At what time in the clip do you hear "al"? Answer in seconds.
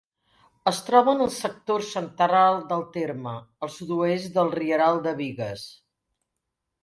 3.67-3.71